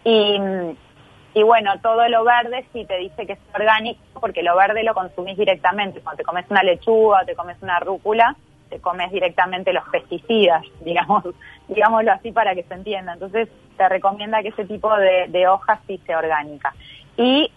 Y, 0.05 0.39
y 1.35 1.43
bueno, 1.43 1.73
todo 1.81 2.09
lo 2.09 2.25
verde 2.25 2.67
sí 2.73 2.85
te 2.85 2.99
dice 2.99 3.27
que 3.27 3.35
es 3.35 3.39
orgánico 3.55 4.01
porque 4.21 4.43
lo 4.43 4.57
verde 4.57 4.83
lo 4.83 4.95
consumís 4.95 5.37
directamente. 5.37 6.01
Cuando 6.01 6.19
te 6.19 6.25
comes 6.25 6.45
una 6.51 6.63
lechuga 6.63 7.23
o 7.23 7.25
te 7.25 7.35
comes 7.35 7.57
una 7.63 7.79
rúcula, 7.81 8.37
te 8.69 8.81
comes 8.81 9.11
directamente 9.13 9.73
los 9.73 9.85
pesticidas, 9.91 10.63
digamos, 10.81 11.25
digámoslo 11.69 12.13
así 12.13 12.33
para 12.33 12.55
que 12.55 12.65
se 12.65 12.75
entienda. 12.75 13.15
Entonces 13.15 13.49
te 13.77 13.89
recomienda 13.89 14.43
que 14.43 14.49
ese 14.49 14.65
tipo 14.65 14.95
de, 14.97 15.29
de 15.29 15.47
hojas 15.49 15.81
sí 15.87 16.01
sea 16.05 16.19
orgánica. 16.19 16.75
Y 17.17 17.51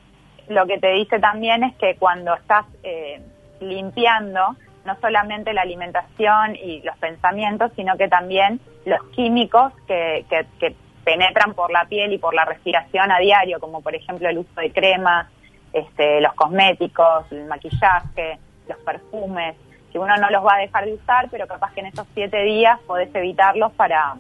lo 0.50 0.66
que 0.66 0.78
te 0.80 0.92
dice 0.94 1.20
también 1.20 1.64
es 1.64 1.76
que 1.76 1.96
cuando 1.98 2.34
estás 2.36 2.66
eh, 2.84 3.22
limpiando, 3.60 4.56
no 4.86 4.96
solamente 5.02 5.54
la 5.54 5.62
alimentación 5.62 6.56
y 6.56 6.82
los 6.84 6.96
pensamientos, 6.98 7.72
sino 7.76 7.98
que 7.98 8.08
también 8.08 8.60
los 8.86 9.02
químicos 9.16 9.74
que, 9.88 10.26
que- 10.30 10.46
que 10.60 10.76
penetran 11.04 11.54
por 11.54 11.72
la 11.72 11.86
piel 11.86 12.14
y 12.14 12.18
por 12.18 12.34
la 12.34 12.46
respiración 12.46 13.12
a 13.12 13.20
diario, 13.20 13.60
como 13.60 13.82
por 13.82 13.94
ejemplo 13.96 14.28
el 14.30 14.40
uso 14.40 14.60
de 14.60 14.72
cremas, 14.72 15.28
este, 15.74 16.22
los 16.22 16.34
cosméticos, 16.34 17.32
el 17.32 17.46
maquillaje, 17.46 18.40
los 18.68 18.78
perfumes, 18.80 19.56
que 19.92 20.00
uno 20.00 20.16
no 20.18 20.30
los 20.30 20.44
va 20.46 20.56
a 20.56 20.60
dejar 20.60 20.86
de 20.86 20.94
usar, 20.94 21.28
pero 21.30 21.48
capaz 21.48 21.74
que 21.74 21.82
en 21.82 21.86
estos 21.88 22.08
siete 22.14 22.42
días 22.44 22.80
podés 22.88 23.14
evitarlos 23.14 23.72
para, 23.74 24.16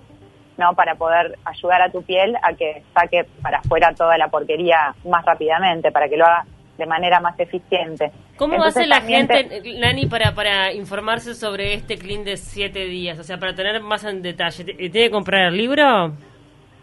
no 0.57 0.73
para 0.73 0.95
poder 0.95 1.37
ayudar 1.45 1.81
a 1.81 1.89
tu 1.91 2.01
piel 2.03 2.35
a 2.41 2.53
que 2.53 2.83
saque 2.93 3.25
para 3.41 3.59
afuera 3.59 3.93
toda 3.95 4.17
la 4.17 4.27
porquería 4.29 4.95
más 5.09 5.25
rápidamente, 5.25 5.91
para 5.91 6.07
que 6.09 6.17
lo 6.17 6.25
haga 6.25 6.45
de 6.77 6.85
manera 6.85 7.19
más 7.19 7.39
eficiente. 7.39 8.11
¿Cómo 8.37 8.55
Entonces, 8.55 8.81
hace 8.83 8.87
la 8.87 8.99
te- 8.99 9.07
gente, 9.07 9.79
Nani, 9.79 10.07
para, 10.07 10.33
para 10.35 10.73
informarse 10.73 11.33
sobre 11.33 11.73
este 11.73 11.97
clean 11.97 12.25
de 12.25 12.35
siete 12.35 12.85
días? 12.85 13.17
O 13.17 13.23
sea, 13.23 13.37
para 13.37 13.55
tener 13.55 13.81
más 13.81 14.03
en 14.03 14.21
detalle. 14.21 14.65
¿T- 14.65 14.73
¿Tiene 14.73 14.91
que 15.07 15.11
comprar 15.11 15.45
el 15.47 15.57
libro? 15.57 16.11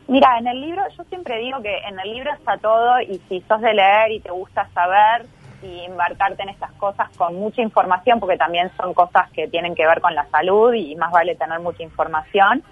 Mira, 0.08 0.38
en 0.38 0.46
el 0.46 0.60
libro, 0.60 0.82
yo 0.96 1.04
siempre 1.04 1.38
digo 1.38 1.60
que 1.62 1.76
en 1.88 1.98
el 2.00 2.10
libro 2.12 2.32
está 2.32 2.56
todo 2.58 3.00
y 3.02 3.20
si 3.28 3.40
sos 3.42 3.60
de 3.60 3.72
leer 3.74 4.12
y 4.12 4.20
te 4.20 4.30
gusta 4.30 4.66
saber 4.74 5.26
y 5.62 5.84
embarcarte 5.84 6.42
en 6.42 6.48
estas 6.48 6.72
cosas 6.72 7.08
con 7.16 7.36
mucha 7.36 7.62
información, 7.62 8.18
porque 8.18 8.36
también 8.36 8.70
son 8.76 8.94
cosas 8.94 9.30
que 9.30 9.46
tienen 9.46 9.74
que 9.74 9.86
ver 9.86 10.00
con 10.00 10.14
la 10.14 10.26
salud 10.30 10.72
y 10.74 10.96
más 10.96 11.12
vale 11.12 11.36
tener 11.36 11.60
mucha 11.60 11.82
información, 11.84 12.64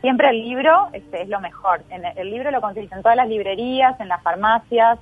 siempre 0.00 0.30
el 0.30 0.42
libro 0.42 0.88
este, 0.92 1.22
es 1.22 1.28
lo 1.28 1.40
mejor. 1.40 1.82
En 1.90 2.04
el, 2.04 2.30
libro 2.30 2.50
lo 2.50 2.60
conseguís 2.60 2.90
en 2.92 3.02
todas 3.02 3.16
las 3.16 3.28
librerías, 3.28 3.98
en 4.00 4.08
las 4.08 4.22
farmacias, 4.22 4.98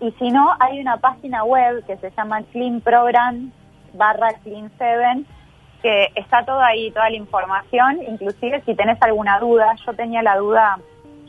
y 0.00 0.12
si 0.12 0.30
no, 0.30 0.54
hay 0.60 0.80
una 0.80 0.98
página 0.98 1.42
web 1.44 1.84
que 1.86 1.96
se 1.96 2.10
llama 2.12 2.42
Clean 2.52 2.80
Program 2.80 3.50
barra 3.94 4.32
Clean 4.44 4.70
7 4.78 5.24
que 5.82 6.08
está 6.16 6.44
toda 6.44 6.66
ahí, 6.66 6.90
toda 6.90 7.08
la 7.08 7.16
información, 7.16 8.02
inclusive 8.08 8.62
si 8.66 8.74
tenés 8.74 9.00
alguna 9.00 9.38
duda, 9.38 9.74
yo 9.86 9.92
tenía 9.94 10.22
la 10.22 10.36
duda, 10.36 10.78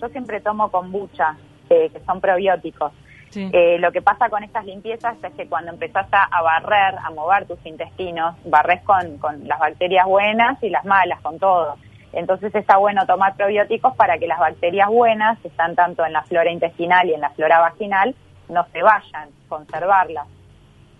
yo 0.01 0.10
siempre 0.10 0.42
tomo 0.42 0.72
kombucha, 0.72 1.38
eh, 1.70 1.89
que 1.94 2.00
son 2.00 2.20
probióticos. 2.20 2.92
Sí. 3.30 3.48
Eh, 3.54 3.78
lo 3.78 3.92
que 3.92 4.01
pasa 4.01 4.28
con 4.28 4.44
estas 4.44 4.66
limpiezas 4.66 5.16
es 5.24 5.34
que 5.34 5.48
cuando 5.48 5.72
empezás 5.72 6.08
a, 6.12 6.24
a 6.24 6.42
barrer, 6.42 6.98
a 6.98 7.12
mover 7.12 7.46
tus 7.46 7.63
intestinos, 7.63 8.36
barres 8.46 8.82
con, 8.82 9.20
con 9.20 9.48
las 9.48 9.60
bacterias 9.60 10.08
buenas 10.08 10.62
y 10.63 10.70
las 10.70 10.84
malas, 10.84 11.22
con 11.22 11.38
todo. 11.38 11.78
Entonces 12.13 12.54
está 12.56 12.78
bueno 12.78 13.06
tomar 13.06 13.36
probióticos 13.36 13.96
para 13.96 14.18
que 14.18 14.28
las 14.28 14.39
bacterias 14.39 14.88
buenas, 14.89 15.38
que 15.39 15.48
están 15.50 15.75
tanto 15.75 16.06
en 16.06 16.13
la 16.13 16.24
flora 16.24 16.51
intestinal 16.51 17.08
y 17.08 17.13
en 17.13 17.22
la 17.22 17.30
flora 17.32 17.60
vaginal, 17.60 18.16
no 18.50 18.66
se 18.72 18.82
vayan, 18.82 19.30
conservarlas. 19.48 20.28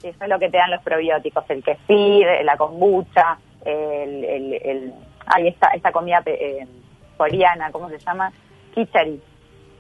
Eso 0.04 0.24
es 0.24 0.30
lo 0.30 0.40
que 0.40 0.50
te 0.50 0.58
dan 0.58 0.72
los 0.72 0.82
probióticos, 0.84 1.44
el 1.50 1.64
kefir, 1.64 2.28
la 2.44 2.56
kombucha, 2.58 3.38
el, 3.66 4.24
el, 4.24 4.54
el- 4.54 4.94
ay, 5.26 5.48
esta, 5.50 5.68
esta 5.70 5.92
comida 5.92 6.22
eh, 6.26 6.66
coreana, 7.18 7.72
¿cómo 7.72 7.90
se 7.90 7.98
llama? 8.00 8.32
Kichari. 8.74 9.20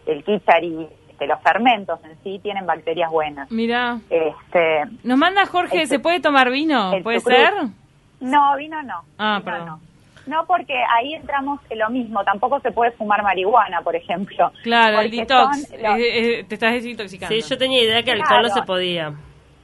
El 0.05 0.23
kichari, 0.23 0.87
este, 1.11 1.27
los 1.27 1.39
fermentos 1.41 1.99
en 2.03 2.17
sí 2.23 2.39
tienen 2.41 2.65
bacterias 2.65 3.11
buenas. 3.11 3.49
Mira, 3.51 3.99
Este, 4.09 4.83
nos 5.03 5.17
manda 5.17 5.45
Jorge, 5.45 5.85
¿se 5.85 5.99
puede 5.99 6.19
tomar 6.19 6.49
vino? 6.49 6.91
¿Puede 7.03 7.19
ser? 7.21 7.53
no, 8.19 8.55
vino 8.57 8.81
no. 8.83 9.03
Ah, 9.17 9.39
Vino 9.39 9.45
perdón. 9.51 9.65
No. 9.67 9.79
No, 10.29 10.45
porque 10.45 10.75
ahí 10.95 11.15
entramos 11.15 11.59
en 11.71 11.79
lo 11.79 11.89
mismo. 11.89 12.23
Tampoco 12.23 12.59
se 12.59 12.71
puede 12.71 12.91
fumar 12.91 13.23
marihuana, 13.23 13.81
por 13.81 13.95
ejemplo. 13.95 14.51
Claro, 14.63 15.01
el 15.01 15.09
detox. 15.09 15.57
los- 15.71 15.97
eh, 15.99 16.39
eh, 16.39 16.43
te 16.47 16.53
estás 16.55 16.73
desintoxicando. 16.73 17.35
Sí, 17.35 17.41
yo 17.41 17.57
tenía 17.57 17.83
idea 17.83 18.03
que 18.03 18.11
alcohol 18.11 18.43
no 18.43 18.47
Claro. 18.49 18.53
se 18.61 18.61
podía. 18.63 19.13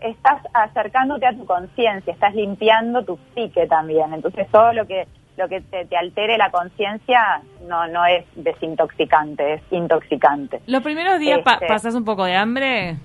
estás 0.02 0.40
acercándote 0.54 1.26
a 1.26 1.34
tu 1.34 1.46
conciencia, 1.46 2.14
estás 2.14 2.36
limpiando 2.36 3.04
tu 3.06 3.18
psique 3.34 3.66
también. 3.68 4.14
Entonces 4.14 4.48
todo 4.52 4.72
lo 4.74 4.86
que 4.86 5.08
lo 5.38 5.48
que 5.50 5.62
te, 5.62 5.86
te 5.86 5.98
altere 5.98 6.38
la 6.38 6.50
conciencia 6.52 7.42
no 7.68 7.88
no 7.88 8.06
es 8.06 8.24
desintoxicante, 8.36 9.54
es 9.56 9.62
intoxicante. 9.72 10.62
¿Los 10.68 10.82
primeros 10.84 11.20
días 11.20 11.40
pa- 11.44 11.54
Este- 11.56 11.68
pasás 11.68 11.96
un 11.96 12.06
poco 12.06 12.24
de 12.26 12.36
hambre? 12.36 12.98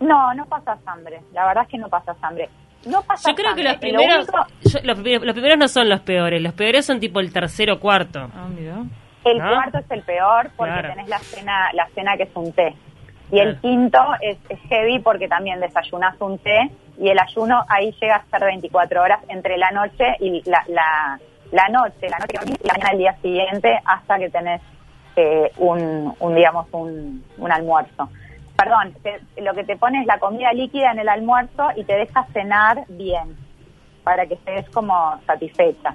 No, 0.00 0.34
no 0.34 0.46
pasas 0.46 0.78
hambre. 0.86 1.20
La 1.32 1.46
verdad 1.46 1.64
es 1.64 1.70
que 1.70 1.78
no 1.78 1.88
pasas 1.88 2.16
hambre. 2.22 2.48
No 2.86 3.02
pasas 3.02 3.30
Yo 3.30 3.34
creo 3.34 3.54
que 3.54 3.62
los 3.64 3.72
Lo 3.74 3.80
primeros, 3.80 4.28
único- 4.28 4.46
yo- 4.62 4.78
los, 4.82 4.98
primeros- 4.98 5.24
los 5.26 5.32
primeros 5.34 5.58
no 5.58 5.68
son 5.68 5.88
los 5.88 6.00
peores. 6.00 6.42
Los 6.42 6.52
peores 6.54 6.84
son 6.86 7.00
tipo 7.00 7.20
el 7.20 7.32
tercero 7.32 7.74
o 7.74 7.80
cuarto. 7.80 8.28
Ah, 8.34 8.46
mira. 8.48 8.76
El 9.24 9.38
¿No? 9.38 9.50
cuarto 9.54 9.78
es 9.78 9.90
el 9.90 10.02
peor 10.02 10.50
porque 10.56 10.72
Claro. 10.72 10.88
tenés 10.90 11.08
la 11.08 11.18
cena, 11.18 11.70
la 11.72 11.86
cena 11.94 12.16
que 12.16 12.24
es 12.24 12.30
un 12.34 12.52
té. 12.52 12.74
Y 13.32 13.38
el 13.38 13.58
quinto 13.60 13.98
es, 14.20 14.36
es 14.50 14.58
heavy 14.68 14.98
porque 14.98 15.28
también 15.28 15.58
desayunás 15.60 16.14
un 16.20 16.38
té 16.38 16.70
y 17.00 17.08
el 17.08 17.18
ayuno 17.18 17.64
ahí 17.68 17.90
llega 18.00 18.16
a 18.16 18.24
ser 18.26 18.44
24 18.44 19.02
horas 19.02 19.20
entre 19.28 19.56
la 19.56 19.70
noche 19.70 20.04
y 20.20 20.42
la, 20.48 20.62
la, 20.68 21.18
la 21.50 21.68
noche, 21.68 22.08
la 22.10 22.18
noche 22.18 22.34
y 22.44 22.66
la 22.66 22.74
mañana 22.74 22.90
del 22.90 22.98
día 22.98 23.16
siguiente 23.22 23.80
hasta 23.86 24.18
que 24.18 24.28
tenés 24.28 24.60
eh, 25.16 25.50
un, 25.56 26.14
un, 26.20 26.34
digamos, 26.34 26.66
un, 26.72 27.24
un 27.38 27.50
almuerzo. 27.52 28.08
Perdón, 28.56 28.94
te- 29.02 29.20
lo 29.42 29.52
que 29.54 29.64
te 29.64 29.76
pones 29.76 30.02
es 30.02 30.06
la 30.06 30.18
comida 30.18 30.52
líquida 30.52 30.92
en 30.92 31.00
el 31.00 31.08
almuerzo 31.08 31.68
y 31.76 31.84
te 31.84 31.94
deja 31.94 32.24
cenar 32.32 32.84
bien 32.88 33.36
para 34.04 34.26
que 34.26 34.34
estés 34.34 34.68
como 34.70 35.18
satisfecha. 35.26 35.94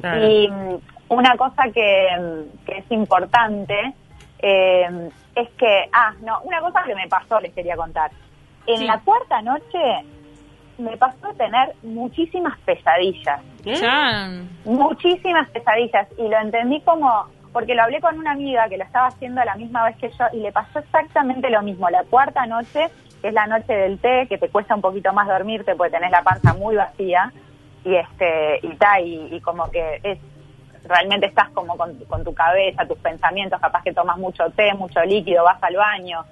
Claro. 0.00 0.26
Y 0.28 0.48
mm, 0.48 0.76
una 1.10 1.36
cosa 1.36 1.64
que, 1.72 2.08
mm, 2.18 2.64
que 2.66 2.78
es 2.78 2.90
importante 2.90 3.94
eh, 4.42 5.10
es 5.34 5.48
que, 5.50 5.88
ah, 5.92 6.14
no, 6.22 6.40
una 6.42 6.60
cosa 6.60 6.82
que 6.84 6.94
me 6.94 7.06
pasó 7.08 7.38
les 7.40 7.52
quería 7.52 7.76
contar. 7.76 8.10
En 8.66 8.78
Sí. 8.78 8.86
la 8.86 8.98
cuarta 9.00 9.42
noche 9.42 9.78
me 10.78 10.96
pasó 10.96 11.28
a 11.28 11.34
tener 11.34 11.74
muchísimas 11.82 12.58
pesadillas. 12.60 13.40
Chan. 13.78 14.48
muchísimas 14.64 15.48
pesadillas 15.50 16.08
y 16.16 16.22
lo 16.26 16.38
entendí 16.40 16.80
como, 16.80 17.26
porque 17.52 17.74
lo 17.74 17.82
hablé 17.82 18.00
con 18.00 18.18
una 18.18 18.32
amiga 18.32 18.68
que 18.68 18.76
lo 18.78 18.84
estaba 18.84 19.08
haciendo 19.08 19.40
a 19.40 19.44
la 19.44 19.54
misma 19.56 19.84
vez 19.84 19.96
que 19.96 20.08
yo 20.10 20.24
y 20.32 20.38
le 20.40 20.52
pasó 20.52 20.78
exactamente 20.78 21.50
lo 21.50 21.62
mismo. 21.62 21.88
La 21.90 22.04
cuarta 22.04 22.46
noche, 22.46 22.88
que 23.20 23.28
es 23.28 23.34
la 23.34 23.46
noche 23.46 23.72
del 23.72 23.98
té, 23.98 24.26
que 24.28 24.38
te 24.38 24.48
cuesta 24.48 24.74
un 24.74 24.80
poquito 24.80 25.12
más 25.12 25.26
dormirte 25.28 25.74
porque 25.74 25.92
tenés 25.92 26.10
la 26.10 26.22
panza 26.22 26.54
muy 26.54 26.76
vacía 26.76 27.32
y 27.84 27.94
este 27.96 28.60
y 28.62 28.74
ta, 28.76 29.00
y, 29.00 29.34
y 29.34 29.40
como 29.40 29.70
que 29.70 30.00
es 30.02 30.18
realmente 30.86 31.26
estás 31.26 31.48
como 31.50 31.76
con, 31.76 31.94
con 32.06 32.24
tu 32.24 32.32
cabeza, 32.32 32.86
tus 32.86 32.98
pensamientos, 32.98 33.60
capaz 33.60 33.82
que 33.82 33.92
tomas 33.92 34.16
mucho 34.16 34.44
té, 34.50 34.72
mucho 34.74 35.00
líquido, 35.02 35.44
vas 35.44 35.62
al 35.62 35.76
baño. 35.76 36.24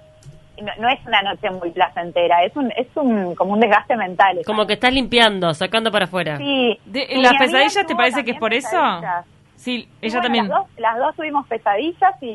No, 0.61 0.73
no 0.81 0.89
es 0.89 0.99
una 1.07 1.23
noche 1.23 1.51
muy 1.51 1.71
placentera, 1.71 2.43
es 2.45 2.57
un 2.57 2.73
es 2.77 2.89
un 2.97 3.35
como 3.37 3.53
un 3.53 3.61
desgaste 3.61 3.95
mental. 3.97 4.41
Como 4.45 4.67
que 4.67 4.73
estás 4.73 4.93
limpiando, 4.93 5.53
sacando 5.55 5.93
para 5.93 6.07
afuera. 6.07 6.37
Sí. 6.39 6.79
De- 6.85 7.07
¿Las 7.23 7.35
pesadillas 7.35 7.87
te 7.87 7.95
parece 7.95 8.25
que 8.25 8.33
es 8.33 8.39
por 8.39 8.53
eso? 8.55 8.77
Sí, 9.59 9.88
ella 10.00 10.21
bueno, 10.21 10.23
también. 10.23 10.49
Las 10.49 10.57
dos, 10.59 10.67
las 10.79 10.99
dos 10.99 11.17
tuvimos 11.17 11.47
pesadillas 11.49 12.15
y, 12.23 12.27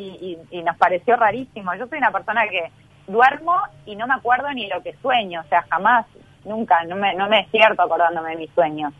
y- 0.52 0.58
y 0.60 0.62
nos 0.64 0.76
pareció 0.78 1.16
rarísimo. 1.16 1.74
Yo 1.76 1.88
soy 1.88 1.98
una 1.98 2.12
persona 2.12 2.44
que 2.50 2.70
duermo 3.08 3.56
y 3.86 3.96
no 3.96 4.08
me 4.08 4.14
acuerdo 4.14 4.52
ni 4.52 4.68
lo 4.68 4.84
que 4.84 4.94
sueño, 5.02 5.42
o 5.42 5.48
sea, 5.50 5.66
jamás, 5.70 6.06
nunca, 6.46 6.84
no 6.84 6.96
me, 6.98 7.14
no 7.16 7.28
me 7.30 7.38
despierto 7.38 7.82
acordándome 7.82 8.32
de 8.32 8.36
mis 8.38 8.52
sueños. 8.52 8.94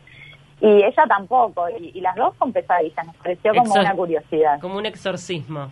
Y 0.60 0.82
ella 0.82 1.04
tampoco, 1.06 1.68
y, 1.68 1.92
y 1.94 2.00
las 2.00 2.14
dos 2.16 2.34
con 2.36 2.52
pesadillas, 2.52 3.06
nos 3.06 3.16
pareció 3.16 3.54
como 3.54 3.74
Exor- 3.74 3.80
una 3.80 3.94
curiosidad. 3.94 4.60
Como 4.60 4.78
un 4.78 4.86
exorcismo. 4.86 5.70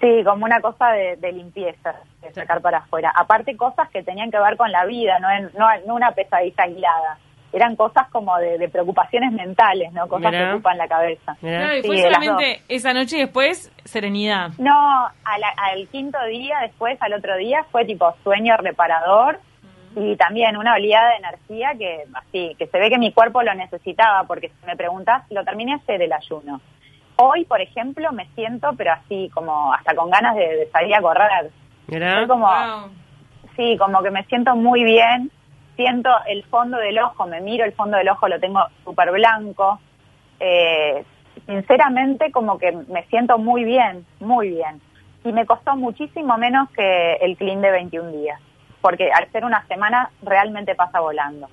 Sí, 0.00 0.22
como 0.24 0.44
una 0.44 0.60
cosa 0.60 0.90
de, 0.92 1.16
de 1.16 1.32
limpieza, 1.32 1.94
de 2.22 2.32
sacar 2.32 2.60
para 2.60 2.78
afuera. 2.78 3.12
Aparte 3.16 3.56
cosas 3.56 3.88
que 3.90 4.02
tenían 4.02 4.30
que 4.30 4.38
ver 4.38 4.56
con 4.56 4.70
la 4.70 4.84
vida, 4.84 5.18
no, 5.18 5.30
en- 5.30 5.50
no, 5.58 5.66
no 5.86 5.94
una 5.94 6.12
pesadilla 6.12 6.62
aislada. 6.64 7.18
Eran 7.54 7.76
cosas 7.76 8.08
como 8.10 8.36
de, 8.38 8.58
de 8.58 8.68
preocupaciones 8.68 9.30
mentales, 9.32 9.92
¿no? 9.92 10.08
Cosas 10.08 10.32
Mirá. 10.32 10.44
que 10.46 10.52
ocupan 10.54 10.76
la 10.76 10.88
cabeza. 10.88 11.36
Mirá. 11.40 11.58
Claro, 11.60 11.76
y 11.76 11.82
fue 11.82 11.98
solamente 12.02 12.62
esa 12.68 12.92
noche 12.92 13.16
y 13.16 13.20
después 13.20 13.70
serenidad. 13.84 14.50
No, 14.58 14.72
a 14.72 15.38
la- 15.38 15.54
al 15.72 15.86
quinto 15.88 16.18
día, 16.26 16.58
después, 16.62 17.00
al 17.00 17.12
otro 17.14 17.36
día, 17.36 17.64
fue 17.70 17.84
tipo 17.84 18.12
sueño 18.24 18.56
reparador 18.56 19.38
y 19.96 20.16
también 20.16 20.56
una 20.56 20.74
oleada 20.74 21.10
de 21.10 21.16
energía 21.18 21.72
que 21.78 22.04
así, 22.14 22.56
que 22.58 22.66
se 22.66 22.78
ve 22.80 22.90
que 22.90 22.98
mi 22.98 23.12
cuerpo 23.12 23.42
lo 23.44 23.54
necesitaba, 23.54 24.24
porque 24.24 24.48
si 24.48 24.66
me 24.66 24.74
preguntás, 24.76 25.22
lo 25.30 25.44
terminé 25.44 25.74
ayer 25.74 26.02
el 26.02 26.12
ayuno. 26.12 26.60
hoy, 27.16 27.44
por 27.44 27.60
ejemplo, 27.60 28.10
me 28.10 28.26
siento, 28.34 28.72
pero 28.76 28.92
así 28.94 29.30
como 29.32 29.72
hasta 29.72 29.94
con 29.94 30.10
ganas 30.10 30.34
de, 30.34 30.48
de 30.56 30.70
salir 30.72 30.92
a 30.96 31.00
correr. 31.00 31.52
Mirá. 31.86 32.16
Soy 32.18 32.26
como, 32.26 32.48
Wow. 32.48 32.90
sí, 33.56 33.76
como 33.78 34.02
que 34.02 34.10
me 34.10 34.24
siento 34.24 34.56
muy 34.56 34.82
bien. 34.82 35.30
Siento 35.76 36.10
el 36.28 36.44
fondo 36.44 36.78
del 36.78 36.98
ojo, 37.00 37.26
me 37.26 37.40
miro 37.40 37.64
el 37.64 37.72
fondo 37.72 37.96
del 37.96 38.08
ojo, 38.08 38.28
lo 38.28 38.38
tengo 38.38 38.60
súper 38.84 39.10
blanco. 39.10 39.80
Eh, 40.40 41.04
sinceramente, 41.46 42.30
como 42.30 42.58
que 42.58 42.72
me 42.72 43.04
siento 43.06 43.38
muy 43.38 43.64
bien, 43.64 44.04
muy 44.20 44.50
bien. 44.50 44.80
Y 45.24 45.32
me 45.32 45.46
costó 45.46 45.74
muchísimo 45.76 46.36
menos 46.38 46.68
que 46.70 47.14
el 47.14 47.36
clean 47.36 47.60
de 47.62 47.70
21 47.70 48.10
días, 48.12 48.40
porque 48.80 49.10
al 49.12 49.30
ser 49.32 49.44
una 49.44 49.66
semana 49.66 50.10
realmente 50.22 50.74
pasa 50.74 51.00
volando. 51.00 51.48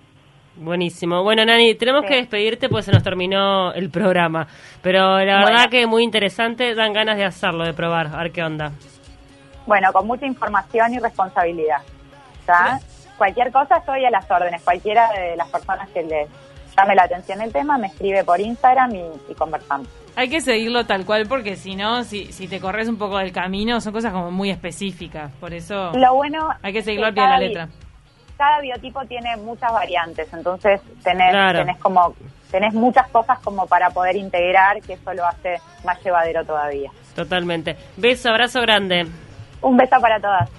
Buenísimo. 0.58 1.24
Bueno, 1.24 1.46
Nani, 1.46 1.76
tenemos 1.76 2.02
Sí. 2.02 2.08
que 2.10 2.16
despedirte 2.16 2.68
pues 2.68 2.84
se 2.86 2.92
nos 2.92 3.02
terminó 3.02 3.72
el 3.74 3.90
programa. 3.90 4.46
Pero 4.84 5.18
la 5.20 5.36
Bueno. 5.40 5.46
verdad 5.46 5.70
que 5.70 5.88
muy 5.88 6.04
interesante, 6.04 6.76
dan 6.76 6.92
ganas 6.94 7.16
de 7.18 7.24
hacerlo, 7.24 7.64
de 7.64 7.74
probar, 7.74 8.08
a 8.08 8.18
ver 8.18 8.32
qué 8.34 8.44
onda. 8.44 8.72
Bueno, 9.66 9.94
con 9.94 10.06
mucha 10.06 10.26
información 10.26 10.94
y 10.94 11.00
responsabilidad. 11.00 11.78
¿tá? 12.46 12.80
Cualquier 13.22 13.52
cosa 13.52 13.78
estoy 13.78 14.04
a 14.04 14.10
las 14.10 14.32
órdenes. 14.32 14.64
Cualquiera 14.64 15.12
de 15.12 15.36
las 15.36 15.48
personas 15.50 15.88
que 15.92 16.02
les 16.02 16.28
llame 16.76 16.96
la 16.96 17.04
atención 17.04 17.40
el 17.40 17.54
tema 17.54 17.78
me 17.78 17.86
escribe 17.86 18.24
por 18.24 18.40
Instagram 18.40 18.96
y, 18.96 19.04
y 19.30 19.36
conversamos. 19.36 19.88
Hay 20.16 20.28
que 20.28 20.42
seguirlo 20.42 20.88
tal 20.88 21.06
cual 21.06 21.28
porque 21.28 21.56
si 21.56 21.76
no, 21.76 22.04
si, 22.04 22.34
si 22.34 22.48
te 22.48 22.60
corres 22.60 22.90
un 22.90 22.98
poco 22.98 23.20
del 23.20 23.32
camino, 23.32 23.80
son 23.80 23.94
cosas 23.94 24.12
como 24.12 24.32
muy 24.32 24.50
específicas. 24.50 25.32
Por 25.40 25.54
eso 25.54 25.92
Lo 25.94 26.16
bueno 26.16 26.50
hay 26.64 26.74
que 26.74 26.82
seguirlo 26.82 27.06
al 27.06 27.14
pie 27.14 27.22
de 27.22 27.30
la 27.30 27.38
letra. 27.38 27.68
Cada 28.40 28.60
biotipo 28.60 29.06
tiene 29.06 29.38
muchas 29.38 29.72
variantes, 29.72 30.28
entonces 30.34 30.82
tenés, 31.04 31.30
Claro. 31.30 31.60
tenés 31.60 31.78
como 31.78 32.16
tenés 32.50 32.74
muchas 32.74 33.08
cosas 33.10 33.38
como 33.42 33.68
para 33.68 33.92
poder 33.92 34.16
integrar, 34.16 34.82
que 34.82 34.94
eso 34.94 35.14
lo 35.14 35.28
hace 35.28 35.58
más 35.86 36.04
llevadero 36.04 36.44
todavía. 36.44 36.90
Totalmente. 37.16 37.78
Beso, 37.98 38.30
abrazo 38.30 38.62
grande. 38.62 39.06
Un 39.62 39.78
beso 39.78 40.02
para 40.02 40.20
todas. 40.20 40.50